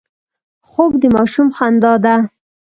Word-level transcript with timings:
خوب 0.69 0.91
د 1.01 1.03
ماشوم 1.15 1.47
خندا 1.57 1.93
ده 2.03 2.15